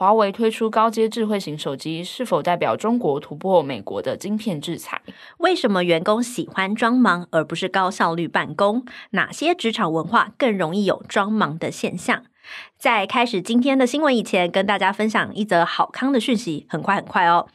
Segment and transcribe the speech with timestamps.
[0.00, 5.02] 华为推出高阶智慧型手机，是否代表中国突破美国的晶片制裁？
[5.36, 8.86] 为什么员工喜欢装忙而不是高效率办公？
[9.10, 12.22] 哪些职场文化更容易有装忙的现象？
[12.78, 17.48] 在开始今天的新闻以前，跟大家分享一则好康的讯息，很快很快哦！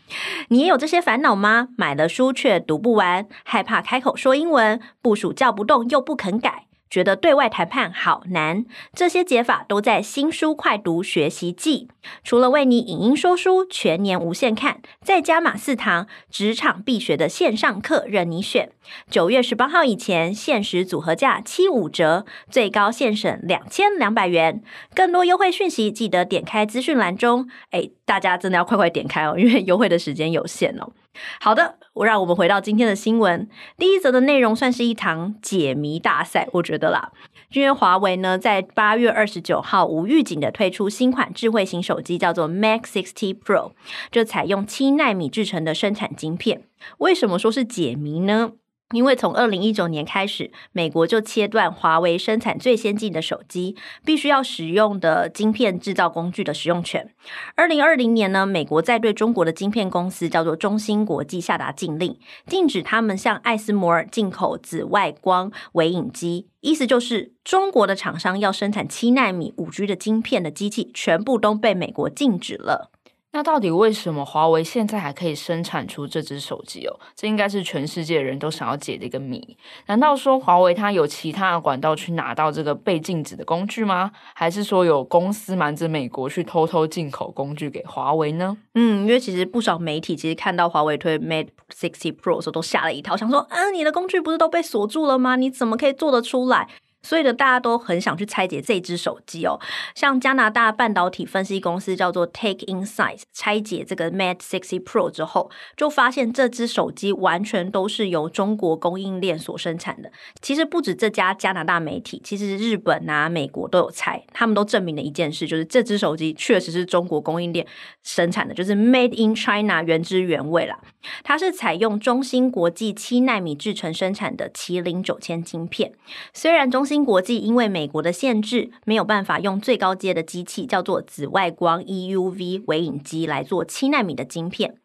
[0.50, 1.70] 你也有这些烦恼吗？
[1.76, 6.68] 买了书却读不完，害怕开口说英文，部署叫不动又不肯改。
[6.90, 11.90] 觉得对外谈判好难，这些解法都在新书快读学习记。
[12.24, 18.72] 除了为你影音说书，全年无限看，再加码四堂职场必学的线上课任你选。
[19.10, 24.62] 九月十八号以前限时组合价七五折，最高现省两千两百元。
[24.94, 27.50] 更多优惠讯息，记得点开资讯栏中。
[27.72, 30.92] 哎，大家真的要快快点开哦，因为优惠的时间有限哦。
[31.40, 33.48] 好的，我让我们回到今天的新闻。
[33.78, 37.12] 第一则的内容算是一堂解谜大赛，我觉得啦，
[37.52, 43.72] 因为华为呢在八月二十九号无预警的推出新款智慧型手机，叫做 Mate 60 Pro，
[44.12, 46.64] 就采用七纳米制成的生产晶片。
[46.98, 48.52] 为什么说是解谜呢？
[48.94, 57.12] 因为从二零一九年开始，美国就切断华为生产最先进的手机必须要使用的晶片制造工具的使用权。
[57.56, 72.92] 二零二零年呢，美国在对中国的晶片公司叫做中芯国际下达禁令，禁止他们向艾斯摩尔进口紫外光微影机，意思就是中国的厂商要生产七纳米五 G 的晶片的机器，全部都被美国禁止了。
[73.36, 76.98] 那到底为什么华为现在还可以生产出这只手机哦？
[77.18, 79.58] 这应该是全世界人都想要解的一个谜。
[79.88, 84.10] 难道说华为它有其他的管道去拿到这个被禁止的工具吗？
[84.34, 88.56] 还是说有公司瞒着美国去偷偷进口工具给华为呢？
[88.74, 95.36] 嗯，因为其实不少媒体其实看到华为推 Mate 60 Pro 的时候都吓了一跳，想说：啊，你的工具不是都被锁住了吗？
[95.36, 96.70] 你怎么可以做得出来？
[97.06, 99.60] 所以呢，大家都很想去拆解这支手机哦。
[99.94, 110.12] 像加拿大半导体分析公司叫做 Take Insights，拆解这个 Mate 60 Pro 之后，就发现这支手机完全都是由中国供应链所生产的。
[110.42, 117.68] 其实不止这家加拿大媒体，其实日本啊、美国都有拆，他们都证明了一件事，就是这支手机确实是中国供应链
[118.02, 120.80] 生产的，就是 Made in China，原汁原味啦。
[121.24, 125.92] 它是采用中芯国际七纳米制程生产的麒麟九千晶片，
[126.34, 134.78] 虽然中芯新国际因为美国的限制，没有办法用最高阶的机器，叫做紫外光 EUV 微影机来做七纳米的晶片，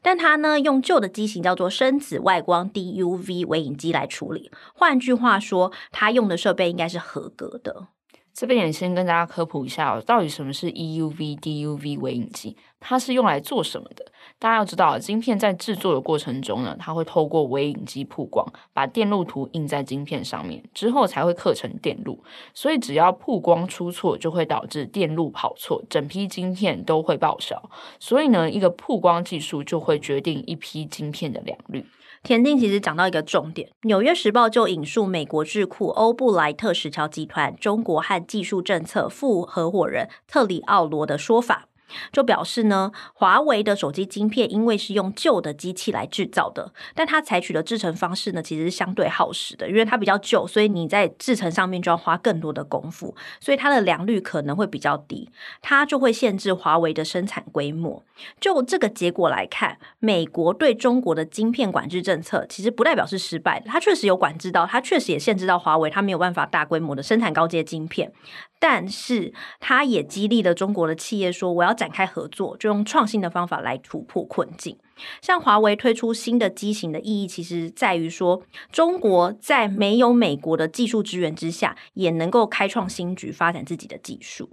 [0.00, 4.52] 但它呢用旧的机型叫做深紫外光 DUV 微影机来处理。
[4.76, 7.88] 换句话说，它用的设备应该是合格的。
[8.36, 14.04] 这边也先跟大家科普一下，到底什么是 EUV DUV 微影机，它是用来做什么的？
[14.38, 22.22] 大家要知道，晶片在制作的过程中呢，它会透过微影机曝光，把电路图印在晶片上面，之后才会刻成电路。
[22.52, 27.70] 所以只要曝光出错，就会导致电路跑错，整批晶片都会报销。
[27.98, 31.86] 所以呢，一个曝光技术就会决定一批晶片的良率。
[32.26, 41.68] 田径其实讲到一个重点，《纽约时报》就引述美国智库欧布莱特石桥集团中国和技术政策副合伙人特里奥罗的说法。
[42.12, 55.30] 就表示呢，华为的手机晶片因为是用旧的机器来制造的，但它采取的制成方式呢，其实是相对耗时的，因为它比较旧，所以你在制成上面就要花更多的功夫，所以它的良率可能会比较低，
[55.62, 58.02] 它就会限制华为的生产规模。
[58.40, 68.12] 就这个结果来看，美国对中国的晶片管制政策其实不代表是失败的，它确实有管制到，它确实也限制到华为，它没有办法大规模的生产高阶晶片。
[68.58, 74.78] 但是，它也激励了中国的企业说：“我要展开合作，就用创新的方法来突破困境。”
[75.20, 78.42] 像华为推出新的机型的意义，其实在于说，
[78.72, 84.48] 中国在没有美国的技术支援之下，也能够开创新局，发展自己的技术。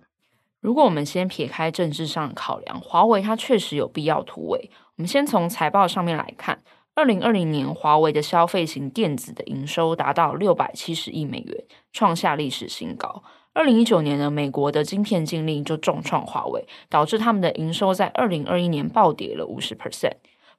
[0.59, 4.69] 如果我们先撇开政治上的考量，华为它确实有必要突围。
[4.97, 6.61] 我们先从财报上面来看，
[6.93, 11.63] 二零二零年华为的消费型电子的营收达到六百七十亿美元，
[11.93, 13.23] 创下历史新高。
[13.55, 20.13] 二零一九年呢，美国的晶片禁令就重创华为，导致他们的营收在二零二一年暴跌了五十 percent。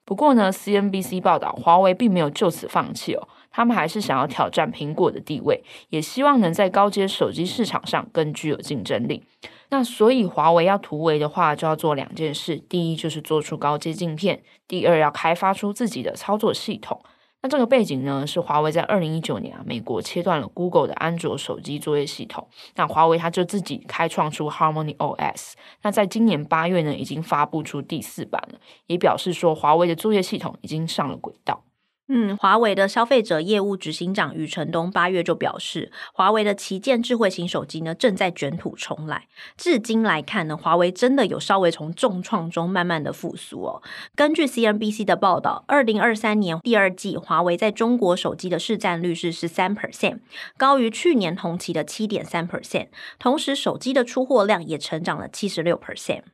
[0.05, 9.25] 不过呢，CNBC 报道，华为并没有就此放弃哦，他们还是想要挑战苹果的地位，也希望能在高阶手机市场上更具有竞争力。
[9.71, 14.37] 那所以华为要突围的话，就要做两件事：第一就是做出高阶镜片；
[14.69, 17.03] 第二要开发出自己的操作系统。
[17.45, 25.53] 那这个背景呢，是华为在二零一九年啊，美国切断了 Google 的安卓手机作业系统，那华为它就自己开创出 Harmony OS。
[25.83, 31.63] 那在今年八月呢，已经发布出第四版了，也表示说华为的作业系统已经上了轨道。
[32.07, 39.27] 嗯，华为的消费者业务执行长余承东八月就表示，华为的旗舰智慧型手机呢，正在卷土重来。
[39.57, 43.83] 至今来看呢，华为真的有稍微从重创中慢慢的复苏哦。
[44.15, 50.19] 根据 CNBC 的报道，二零二三年第二季，华为在中国手机的市占率是十三 percent，
[50.59, 52.89] 高于去年同期的七点三 percent。
[53.19, 56.25] 同时，手机的出货量也成长了七十六 percent。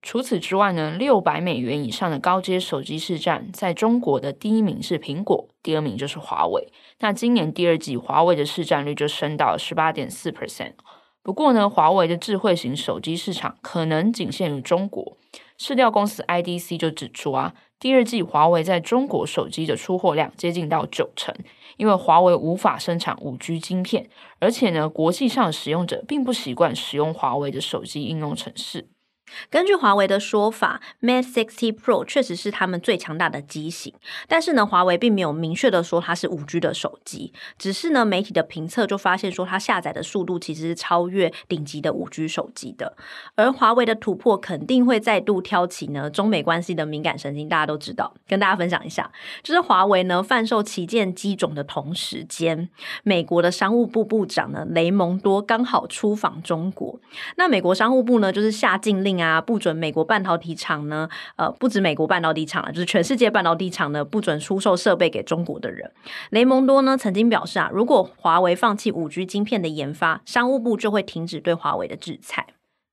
[0.00, 6.72] 除此之外呢，六百美元以上的高阶手机市占，在中国的第一名是苹果，第二名就是华为。
[7.00, 10.74] 那今年第二季，华为的市占率就升到十八点四 percent。
[11.22, 15.16] 不过呢，华为的智慧型手机市场可能仅限于中国。
[15.58, 21.34] 市调公司 IDC 就指出啊，第二季华为在中国手机的出货量接近到九成，
[21.76, 24.08] 因为华为无法生产五 G 晶片，
[24.38, 28.88] 而且呢，国际上使用者并不习惯使用华为的手机应用程式。
[29.50, 33.92] 根据华为的说法，Mate 60 Pro 确实是他们最强大的机型，
[34.26, 42.96] 但是呢，华为并没有明确的说它是五 G 的手机，只是呢，媒体的评测就发现说它下载的速度其实是超越顶级的五 G 手机的。
[43.34, 49.10] 而华为的突破肯定会再度挑起呢中美关系的敏感神经，大家都知道，跟大家分享一下，
[49.42, 52.68] 就是华为呢贩售旗舰机种的同时间，
[53.02, 56.98] 美国的商务部部长呢雷蒙多刚好出访中国，
[57.36, 59.17] 那美国商务部呢就是下禁令。
[59.22, 59.40] 啊！
[59.40, 65.90] 不准美国半导体厂呢，呃，不止美国半导体厂啊，就是全世界半导体厂呢，不准出售设备给中国的人。
[66.30, 72.46] 雷蒙多呢曾经表示啊，如果华为放弃五 G 晶片的研发，商务部就会停止对华为的制裁。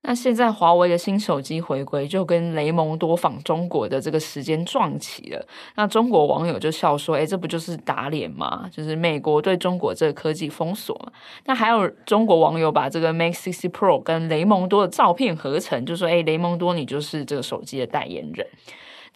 [0.08, 5.46] 那现在华为的新手机回归，就跟雷蒙多访中国的这个时间撞齐了。
[5.74, 8.70] 那中国网友就笑说：“哎，这不就是打脸吗？
[8.70, 11.10] 就是美国对中国这个科技封锁嘛。”
[11.46, 18.46] 那还有中国网友把这个 Mate 60 Pro 跟雷蒙多的照片合成，就说：“哎，雷蒙多，你就是这个手机的代言人。”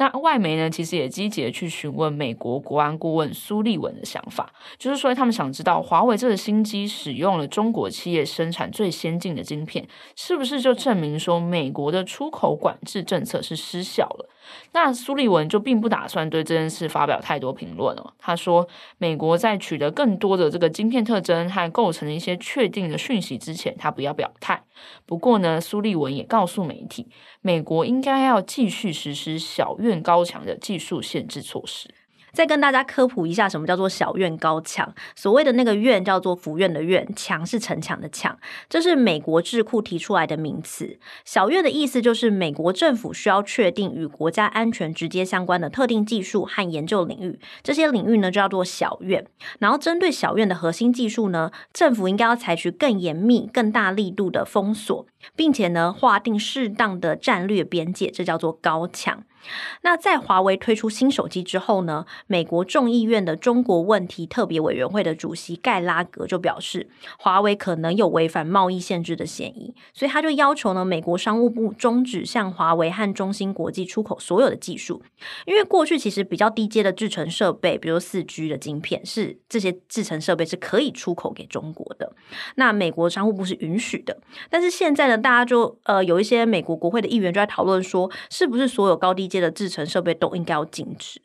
[0.01, 9.87] 那外媒呢，其实也积极的去询问美国国安顾问苏利文的想法，就是说他们想知道华为这个新机使用了中国企业生产最先进的晶片，
[10.17, 14.31] 是不是就证明说美国的出口管制政策是失效了？
[14.73, 18.15] 那苏利文就并不打算对这件事发表太多评论了。
[18.19, 18.67] 他说，
[18.99, 24.63] 美国在取得更多的这个晶片特征和构成的一些确定的讯息之前，他不要表态。
[25.07, 27.09] 不过呢，苏利文也告诉媒体，
[27.41, 32.00] 美国应该要继续实施小院高墙的技术限制措施。
[32.33, 34.95] 再跟大家科普一下，什么叫做小院高墙？
[35.15, 38.39] 所谓的那个院叫做府院的院，墙是城墙的墙，
[38.69, 40.99] 这是美国智库提出来的名词。
[41.25, 49.27] 小院的意思就是美国政府需要确定与国家安全直接相关的特定技术和研究领域，这些领域呢就叫做小院。
[49.59, 55.07] 然后针对小院的核心技术呢，政府应该要采取更严密、更大力度的封锁，
[55.37, 59.25] 并且呢划定适当的战略边界，这叫做高墙。
[59.81, 75.03] 那在华为推出新手机之后呢，美国众议院的中国问题特别委员会的主席盖拉格就表示，华为可能有违反贸易限制的嫌疑，所以他就要求呢，美国商务部终止向华为和中芯国际出口所有的技术，
[75.47, 82.15] 因为过去其实比较低阶的制程设备，比如四 G 的晶片，是这些制程设备是可以出口给中国的，
[82.57, 91.21] 那美国商务部是允许的，但是现在呢，大家就呃有一些美国国会的议员就在讨论说，是不是所有高低阶的制程设备都应该要禁止。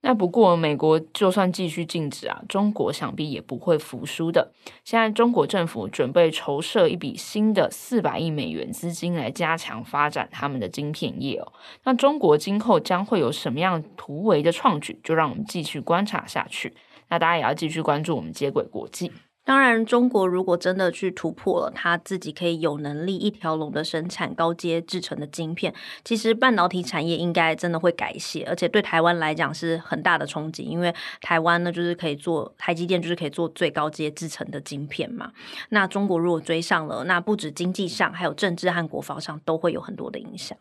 [0.00, 4.52] 那不过，美国就算继续禁止啊，中国想必也不会服输的。
[4.84, 11.52] 现在，中国政府准备筹设一笔新的四百亿美元资金来加强发展他们的晶片业哦。
[11.82, 15.00] 那中国今后将会有什么样突围的创举？
[15.02, 16.74] 就让我们继续观察下去。
[17.08, 19.10] 那大家也要继续关注我们接轨国际。
[19.48, 25.72] 当然，中国如果真的去突破了，他自己可以有能力一条龙的生产高阶制成的晶片，
[26.04, 35.32] 其实半导体产业应该真的会改写，而且对台湾来讲是很大的冲击，因为台湾呢就是可以做台积电，就是可以做最高阶制成的晶片嘛。
[35.70, 40.58] 那中国如果追上了，那不止经济上，还有政治和国防上都会有很多的影响。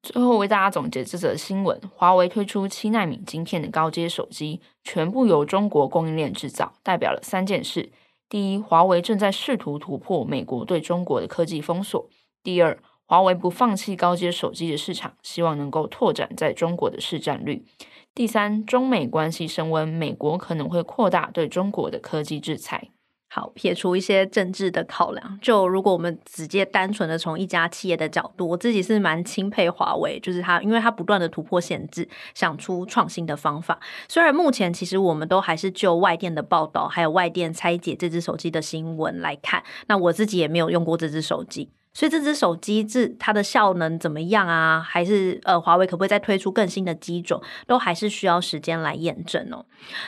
[0.00, 7.90] 最后为大家总结这则新闻：华为推出七纳米晶片的高阶手机，全部由中国供应链制造，代表了三件事。
[8.32, 12.08] 第一，华为正在试图突破美国对中国的科技封锁。
[12.42, 17.66] 第二，华为不放弃高阶手机的市场，希望能够拓展在中国的市占率。
[18.14, 22.88] 第三，中美关系升温，美国可能会扩大对中国的科技制裁。
[23.34, 33.80] 好，撇除一些政治的考量，就如果我们直接单纯的从一家企业的角度，我自己是蛮钦佩华为，就是它，因为它不断的突破限制，想出创新的方法。
[34.06, 41.70] 虽然目前其实我们都还是就外电的报道，还有外电拆解这只手机的新闻来看，那我自己也没有用过这只手机。
[41.94, 44.80] 所以这只手机是它的效能怎么样啊？
[44.80, 47.42] 还是呃，华为可不可以再推出更新的机种？
[47.66, 49.64] 都还是需要时间来验证哦。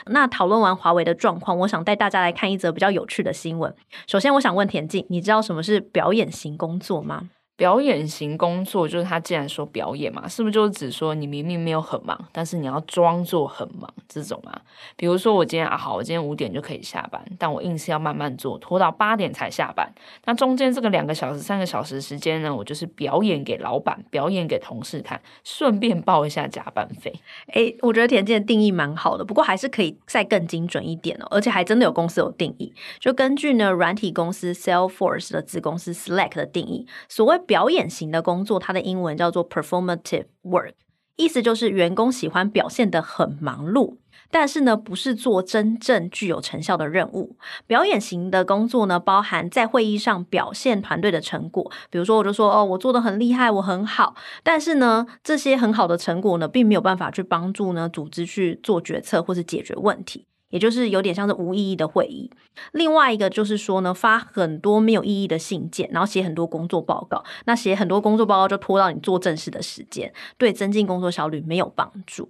[0.07, 3.73] 那讨论完华为的状况，我想带大家来看一则比较有趣的新闻。
[4.07, 7.29] 首先，我想问田静，你知道什么是表演型工作吗？
[7.57, 14.61] 表演型工作就是他既然说表演嘛，是不是就是指说你明明没有很忙，但是你要装作很忙这种啊？
[14.97, 19.89] 比如说我今天啊好，我今天五点就可以下班，但我硬是要慢慢做，拖到八点才下班。
[20.25, 27.13] 那中间这个两个小时、三个小时时间呢，我就是表演给老板、表演给同事看，顺便报一下加班费。
[27.53, 37.39] 诶，我觉得田健的定义蛮好的，不过还是可以再更精准一点哦，而且还真的有公司有定义，就根据呢软体公司 Salesforce 的子公司 Slack 的定义，所谓。
[37.45, 40.73] 表演型的工作，它的英文叫做 performative work，
[41.15, 43.97] 意思就是员工喜欢表现得很忙碌，
[44.29, 47.37] 但是呢，不是做真正具有成效的任务。
[47.65, 60.25] 表演型的工作呢，包含在会议上表现团队的成果，比如说，我就说哦，我做得很厉害，我很好，但是呢，这些很好的成果呢，并没有办法去帮助呢组织去做决策或是解决问题。
[60.55, 62.31] 也就是有点像是无意义的会议。
[62.71, 67.21] 另外一个就是说呢，发很多没有意义的信件，然后写很多工作报告。
[67.43, 72.29] 那写很多工作报告就拖到你做正事的时间，对增进工作效率没有帮助。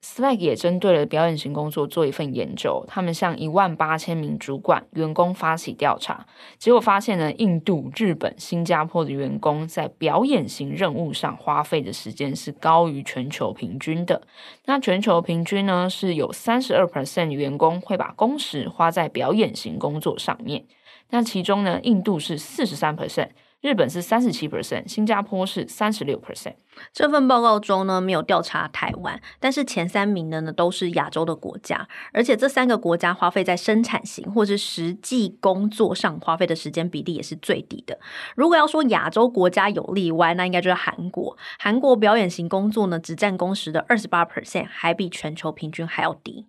[0.00, 6.24] Slack 也针对了表演型工作做一份研究，他们向一万八千名主管员工发起调查，
[6.56, 14.22] 结果发现呢，印度、日本、新加坡的员工在表演型任务上花费的时间是高于全球平均的。
[14.66, 20.64] 那全球平均呢，是有三十二 percent 员工会把工时花在表演型工作上面，
[21.10, 23.30] 那其中呢，印度是四十三 percent。
[23.60, 26.54] 日本是三十七 percent，新加坡是三十六 percent。
[26.92, 37.98] 这份报告中呢，没有调查台湾，但是前三名的呢都是亚洲的国家，而且这三个国家花费在生产型或是实际工作上花费的时间比例也是最低的。
[38.36, 41.36] 如果要说亚洲国家有例外，那应该就是韩国。
[41.58, 46.46] 韩国表演型工作呢，只占工时的二十八 percent，还比全球平均还要低。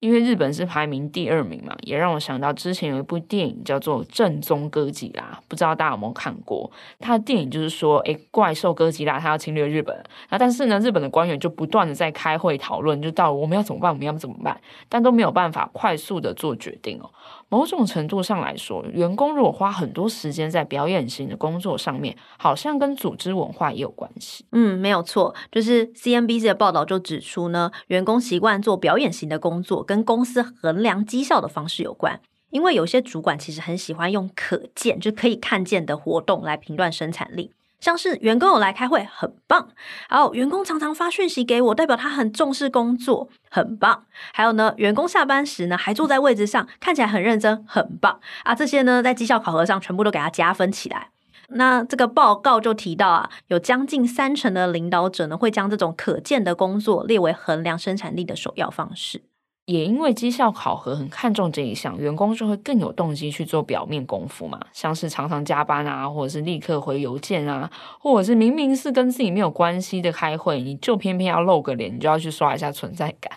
[0.00, 6.70] 因为日本是排名第二名嘛，也让我想到之前有一部电影叫做《正宗哥吉拉》，不知道大家有没有看过？
[7.00, 10.00] 他的电影就是说，诶，怪兽哥吉拉他要侵略日本，
[10.30, 17.10] 那但是呢，日本的官员就不断的在开会讨论，就到我们要怎么办，我们要怎么办，但都没有办法快速的做决定哦。
[17.50, 24.44] 某种程度上来说，员工如果花很多时间在表演型的工作上面，好像跟组织文化也有关系。
[24.52, 32.20] 嗯，没有错，就是 CNBC 的报道就指出呢，员工习惯做表演型的工作，跟公司衡量绩效的方式有关。
[32.50, 37.52] 因为有些主管其实很喜欢用可见，就可以看见的活动来评断生产力。
[37.80, 39.68] 像是员工有来开会，很棒。
[40.08, 44.04] 还有员工常常发讯息给我，代表他很重视工作，很棒。
[44.32, 48.54] 还有呢，员工下班时呢还坐在位置上，看起来很认真，很棒啊。
[48.54, 51.10] 这些呢在绩效考核上全部都给他加分起来。
[51.50, 59.22] 那这个报告就提到啊，有将近三成的领导者呢会将这种可见的工作列为衡量生产力的首要方式。
[59.68, 67.70] 也因为绩效考核很看重这一项，员工就会更有动机去做表面功夫嘛，像是常常加班啊，或者是立刻回邮件啊，
[68.00, 73.30] 或者是明明是跟自己没有关系的开会，你就偏偏要露个脸，你就要去刷一下存在感。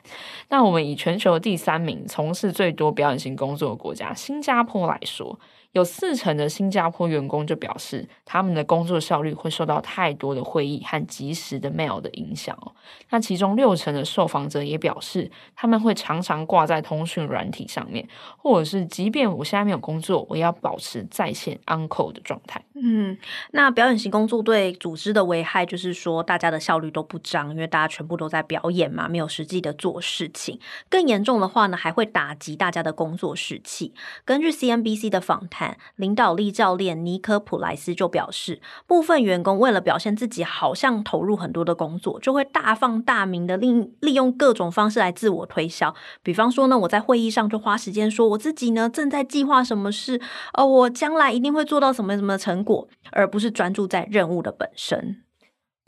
[0.48, 5.38] 那我们以全球第三名从事最多表演型工作的国家新加坡来说。
[5.74, 12.74] 有四成的新加坡员工就表示，他们的工作效率会受到太多的会议和及时的 mail 的影响哦。
[13.10, 18.06] 那其中六成的受访者也表示，他们会常常挂在通讯软体上面，
[18.38, 22.62] 或者是即便我现在没有工作，我也要保持在线 uncle 的状态。
[22.76, 23.18] 嗯，
[23.52, 30.60] 那表演型工作对组织的危害就是说，大家的效率都不彰，因为大家全部都在表演嘛，没有实际的做事情。
[30.90, 33.94] 更严重的话呢，还会打击大家的工作士气。
[34.26, 35.61] 根据 CNBC 的访谈。
[35.96, 45.94] 领导力教练尼科普莱斯就表示，部分员工为了表现自己好像投入很多的工作，就会大放大名的利利用各种方式来自我推销。
[46.24, 50.22] 比方说呢，我在会议上就花时间说我自己呢正在计划什么事，
[50.54, 55.24] 呃，我将来一定会做到什么什么成果，而不是专注在任务的本身。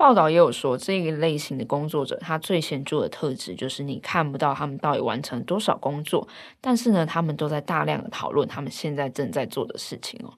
[0.04, 6.28] 报道也有说，这一类型的工作者，他最显著的特质就是你看不到他们到底完成多少工作，
[6.60, 10.34] 但是呢，他们都在大量的讨论他们现在正在做的事情哦。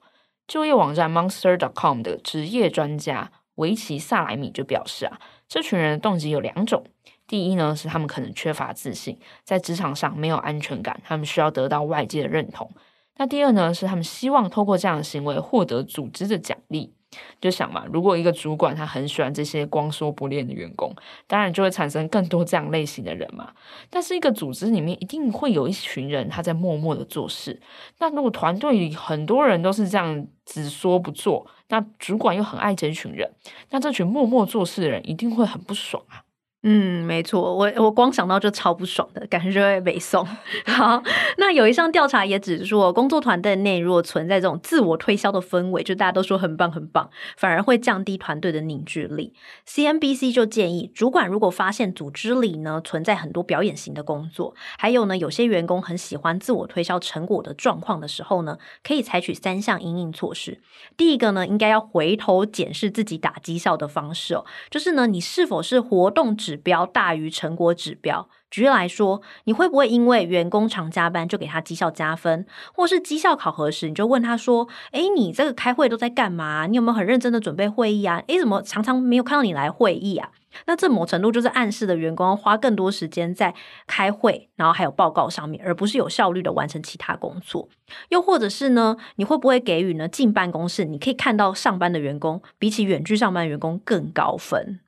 [0.46, 5.18] 就业网站 Monster.com 的职业专家维奇萨莱米就表示啊，
[5.48, 6.84] 这群人的动机有两种，
[7.26, 12.70] 第一呢是他们可能缺乏自信，在职场上没有安全感，他们需要得到外界的认同。
[13.16, 16.94] 那第二呢，是他们希望透过这样的行为获得组织的奖励。
[17.40, 20.94] 就想嘛，如果一个主管他很喜欢这些光说不练的员工，
[21.26, 23.52] 当然就会产生更多这样类型的人嘛。
[23.88, 27.60] 但是一个组织里面一定会有一群人他在默默的做事。
[27.98, 33.32] 那如果团队里很多人都是这样只说不做，那主管又很爱这群人，
[33.70, 36.25] 那这群默默做事的人一定会很不爽啊。
[36.68, 40.26] 嗯，没错，我我光想到就超不爽的感觉就会北宋。
[40.66, 41.00] 好，
[41.38, 49.32] 那有一项调查也指出，工作团队内如果存在这种自我推销的氛围，就大家都说很棒很棒，反而会降低团队的凝聚力。
[49.68, 60.58] CNBC 就建议，主管如果发现组织里呢存在很多表演型的工作，还有呢有些员工很喜欢自我推销成果的状况的时候呢，可以采取三项因应措施。
[60.96, 68.28] 第一个呢，应该要回头检视自己打绩效的方式哦，就是呢你是否是活动指标大于成果指标。
[68.48, 76.66] 举例来说，你会不会因为员工常加班就给他绩效加分，或是绩效考核时你就问他说：“诶，你这个开会都在干嘛？
[76.66, 78.22] 你有没有很认真的准备会议啊？
[78.28, 80.30] 诶，怎么常常没有看到你来会议啊？”
[80.64, 83.52] 那这某程度就是暗示的员工花更多时间在
[83.86, 87.68] 开会，然后还有报告上面，而不是有效率的完成其他工作。
[88.08, 94.80] 又或者是呢，你会不会给予呢进办公室你可以看到上班的员工，比起远距上班的员工更高分？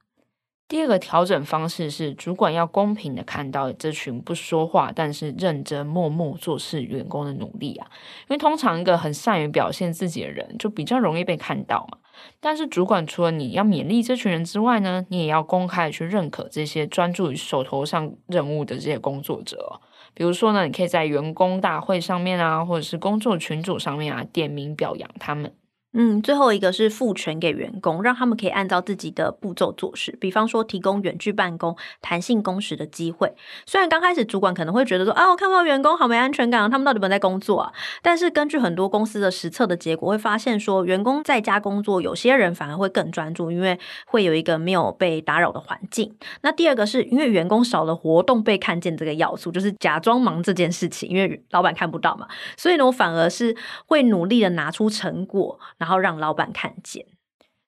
[0.68, 7.90] 第二个调整方式是，主管要公平的看到这群不说话但是认真默默做事员工的努力啊，
[8.22, 11.96] 因为通常一个很善于表现自己的人，就比较容易被看到嘛。
[12.38, 19.80] 但是主管除了你要勉励这群人之外呢，你也要公开的去认可这些专注于手头上任务的这些工作者。
[20.12, 25.54] 比如说呢，你可以在员工大会上面啊，或者是工作群组上面啊，点名表扬他们。
[26.00, 30.16] 嗯，最后一个是赋权给员工，让他们可以按照自己的步骤做事。
[30.20, 33.34] 比方说，提供远距办公、弹性工时的机会。
[33.66, 37.72] 虽然刚开始主管可能会觉得说，啊，我看不到员工好没安全感，他们到底有没有在工作啊？
[38.00, 43.76] 但是根据很多公司的实测的结果，会发现说，员工在家工作，有些人反而会更专注，因为
[44.06, 46.14] 会有一个没有被打扰的环境。
[46.42, 53.56] 那第二个是因为员工少了活动被看见这个要素，就是假装忙这件事情，因为老板看不到嘛，所以呢，我反而是
[53.86, 55.58] 会努力的拿出成果。
[55.76, 57.06] 然然后让老板看见。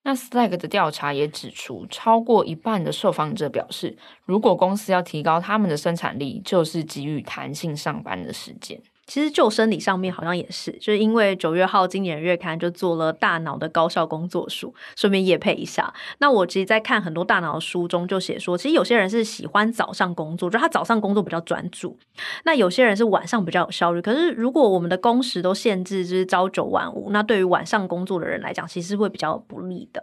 [0.02, 8.78] 那 Slack 的调查也指出，超过一半的受访者表示，如果公司要提高他们的生产力，就是给予弹性上班的时间。
[9.10, 15.92] 其实就生理上面好像也是，就是因为九月号《今年月刊》就做了大脑的高效工作书，顺便业配一下。
[16.18, 21.96] 那我其实，在看很多大脑的书中就写说，其实有些人是喜欢早上工作，就他早上工作比较专注；
[22.44, 24.00] 那有些人是晚上比较有效率。
[24.00, 30.00] 可是如果我们的工时都限制就是朝九晚五，那对于晚上工作的人来讲，其实会比较不利的。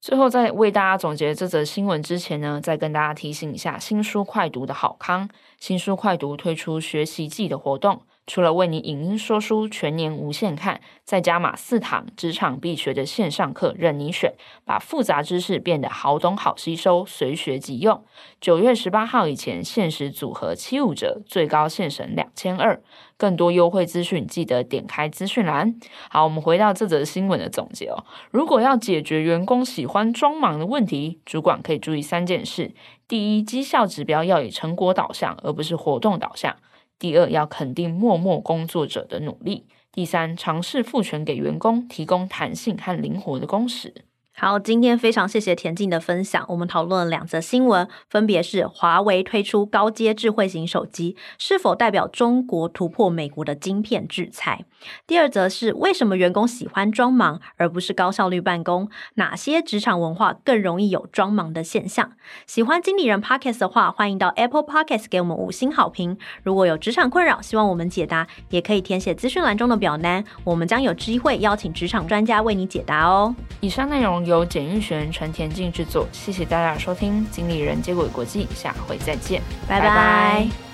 [0.00, 5.28] 最后，在为大家总结这则新闻之前呢，再跟大家提醒一下新书快读的好康。
[5.58, 8.02] 新书快读推出学习季的活动。
[8.26, 14.34] 除了为你影音说书全年无限看，再加码四堂职场必学的线上课任你选，
[14.64, 18.04] 把复杂知识变得好懂好吸收，随学即用。
[18.40, 22.82] 九月十八号以前限时组合七五折，最高限省两千二。
[23.18, 25.74] 更多优惠资讯记得点开资讯栏。
[26.10, 28.04] 好，我们回到这则新闻的总结哦。
[28.30, 32.74] 如果要解决员工喜欢装忙的问题，主管可以注意三件事：
[33.08, 36.56] 第一，绩效指标要以成果导向，而不是活动导向。
[36.98, 39.66] 第二，要肯定默默工作者的努力。
[39.92, 44.05] 第三，尝试赋权给员工，提供弹性和灵活的工时。
[44.38, 46.44] 好，今天非常谢谢田静的分享。
[46.50, 54.66] 我们讨论了两则新闻，分别是华为推出高阶智慧型手机，是否代表中国突破美国的晶片制裁？
[55.06, 58.90] 第二则是为什么员工喜欢装忙而不是高效率办公？
[59.14, 62.12] 哪些职场文化更容易有装忙的现象？
[62.46, 66.18] 喜欢经理人 Podcast 的话，欢迎到 Apple Podcast 给我们五星好评。
[66.42, 73.34] 如果有职场困扰，希望我们解答，也可以填写资讯栏中的表单，我们将有机会邀请职场专家为你解答哦。
[73.62, 74.25] 以上内容。
[74.26, 79.88] 由简玉璇、陈田静制作，谢谢大家收听，经理人接轨国际，下回再见，拜拜。
[79.88, 80.65] 拜拜。